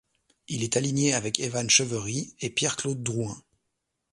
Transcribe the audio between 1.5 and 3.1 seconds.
Cheverie et Pierre-Claude